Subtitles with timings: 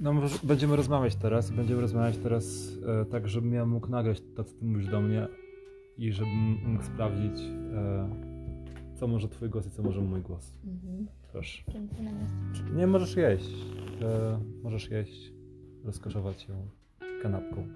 [0.00, 1.50] No może będziemy rozmawiać teraz.
[1.50, 5.28] Będziemy rozmawiać teraz e, tak, żebym ja mógł nagrać to, co ty mówisz do mnie
[5.96, 7.40] i żebym mógł sprawdzić,
[7.74, 8.08] e,
[8.94, 10.58] co może twój głos i co może mój głos.
[10.66, 11.06] Mhm.
[11.32, 11.62] Proszę.
[12.74, 13.54] Nie, możesz jeść.
[14.02, 15.32] E, możesz jeść,
[15.84, 16.54] rozkoszować się
[17.22, 17.66] kanapką.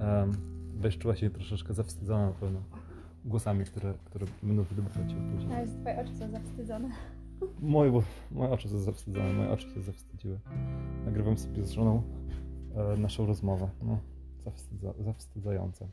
[0.00, 0.30] E,
[0.72, 2.62] będziesz czuła się troszeczkę zawstydzona na pewno
[3.24, 5.52] głosami, które, które będą wydobywać się później.
[5.52, 6.90] A jest twoje oczy są zawstydzone.
[7.60, 10.38] Moje, bo- moje oczy są zawstydzone, moje oczy się zawstydziły.
[11.04, 12.02] Nagrywam sobie z żoną
[12.76, 13.68] e, naszą rozmowę.
[13.82, 13.98] No,
[14.44, 15.88] zawstydza, zawstydzające.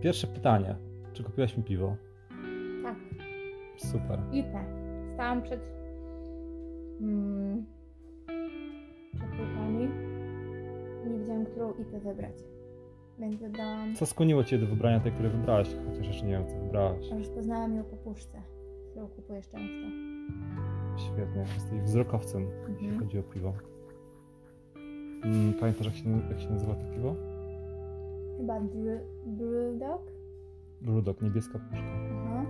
[0.00, 0.76] Pierwsze pytanie.
[1.12, 1.96] Czy kupiłaś mi piwo?
[2.82, 2.96] Tak.
[3.76, 4.18] Super.
[4.32, 4.64] IPę.
[5.14, 5.60] Stałam przed...
[7.00, 7.66] Mm,
[9.14, 9.88] przed półkami.
[11.06, 12.34] Nie wiedziałam, którą IPę wybrać.
[13.18, 13.94] Więc wybrałam...
[13.94, 15.68] Co skłoniło Cię do wybrania tej, której wybrałaś?
[15.90, 17.10] Chociaż jeszcze nie wiem, co wybrałaś.
[17.10, 18.42] Rozpoznałam ją po puszce,
[18.90, 19.86] którą kupujesz często.
[20.96, 21.40] Świetnie.
[21.54, 22.98] Jesteś wzrokowcem, jeśli Mhm.
[23.00, 23.52] chodzi o piwo.
[25.24, 27.14] Mm, Pamiętasz, jak się, jak się nazywa to piwo?
[28.36, 30.02] Chyba Bru- Brewdog?
[30.82, 31.86] Brudok, niebieska puszka.
[32.26, 32.44] Aha.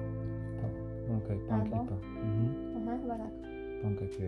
[1.25, 1.85] Okej, Punk Albo?
[1.85, 1.95] IPA.
[2.23, 2.55] Mhm.
[2.77, 3.31] Aha, chyba tak.
[3.83, 4.25] Punk IPA.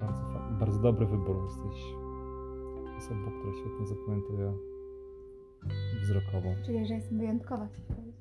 [0.00, 0.24] Bardzo,
[0.60, 1.36] bardzo dobry wybór.
[1.44, 1.82] Jesteś
[2.98, 4.52] osobą, która świetnie zapamiętuje
[6.02, 6.48] wzrokowo.
[6.66, 8.14] Czyli, że jestem wyjątkowa, chcesz powiedzieć.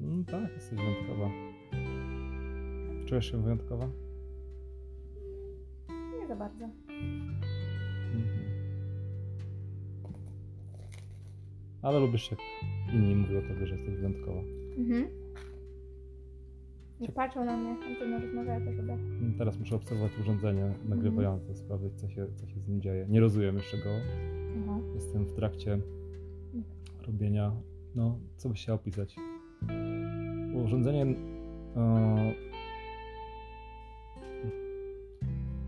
[0.00, 1.28] Mm, tak, jesteś wyjątkowa.
[3.06, 3.88] Czujesz się wyjątkowa?
[6.20, 6.64] Nie za bardzo.
[6.64, 8.44] Mhm.
[11.82, 12.40] Ale lubisz, jak
[12.94, 14.40] inni mówią o tobie, że jesteś wyjątkowa.
[14.78, 15.08] Mhm.
[17.00, 18.92] Jak patrzą na mnie, a ze mną lubię.
[18.92, 23.06] Mm, Teraz muszę obserwować urządzenie nagrywające, sprawdzić, co się, co się z nim dzieje.
[23.08, 23.90] Nie rozumiem jeszcze go.
[24.62, 24.78] Aha.
[24.94, 25.78] Jestem w trakcie
[27.06, 27.52] robienia.
[27.94, 29.16] No, co byś chciał opisać?
[30.64, 31.02] Urządzenie.
[31.76, 32.34] E,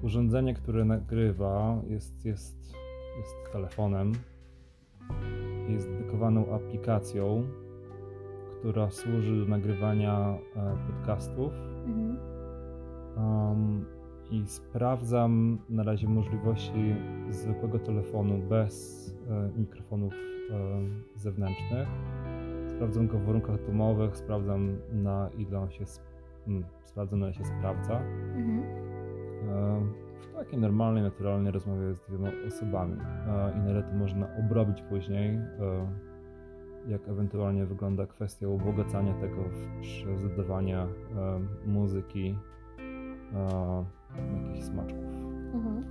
[0.06, 2.74] urządzenie, które nagrywa, jest, jest,
[3.18, 4.12] jest telefonem.
[5.68, 7.42] Jest dedykowaną aplikacją,
[8.58, 11.52] która służy do nagrywania e, podcastów.
[11.86, 12.18] Mhm.
[13.16, 13.84] Um,
[14.30, 16.94] I sprawdzam na razie możliwości
[17.30, 20.18] zwykłego telefonu bez e, mikrofonów e,
[21.16, 21.88] zewnętrznych.
[22.68, 26.16] Sprawdzam go w warunkach domowych, sprawdzam na ile on się, sp-
[26.84, 28.00] sprawdzam na ile się sprawdza.
[28.36, 28.85] Mhm.
[29.42, 29.80] E,
[30.20, 33.00] w takiej normalnej, naturalnej rozmowie z dwiema osobami.
[33.00, 35.40] E, I na ile to można obrobić później, e,
[36.88, 39.44] jak ewentualnie wygląda kwestia ubogacania tego
[39.80, 40.86] przez dodawanie
[41.66, 42.36] muzyki,
[44.46, 45.04] jakichś smaczków.
[45.54, 45.84] Mhm.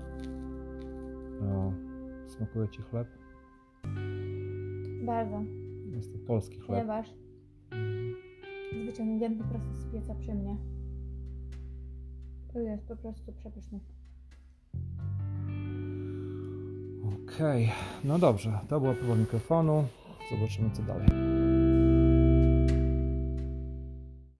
[2.27, 3.07] Smakuje Ci chleb?
[5.05, 5.41] Bardzo.
[5.91, 6.79] Jest to polski chleb.
[6.79, 7.13] Ponieważ
[8.73, 10.57] jest wyciągnięty prosto z pieca przy mnie.
[12.55, 13.79] To jest po prostu przepyszny.
[17.23, 17.71] Okej,
[18.03, 19.87] no dobrze, to była próba mikrofonu.
[20.31, 21.07] Zobaczymy co dalej.